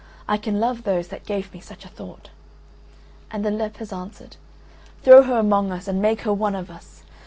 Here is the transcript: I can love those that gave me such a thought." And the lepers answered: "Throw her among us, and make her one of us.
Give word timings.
I 0.27 0.37
can 0.37 0.59
love 0.59 0.81
those 0.81 1.09
that 1.09 1.27
gave 1.27 1.53
me 1.53 1.59
such 1.59 1.85
a 1.85 1.87
thought." 1.87 2.31
And 3.29 3.45
the 3.45 3.51
lepers 3.51 3.93
answered: 3.93 4.35
"Throw 5.03 5.21
her 5.21 5.37
among 5.37 5.71
us, 5.71 5.87
and 5.87 6.01
make 6.01 6.21
her 6.21 6.33
one 6.33 6.55
of 6.55 6.71
us. 6.71 7.03